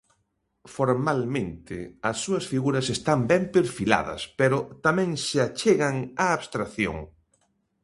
[0.75, 1.77] Formalmente,
[2.09, 6.97] as súas figuras están ben perfiladas pero tamén se achegan á abstracción.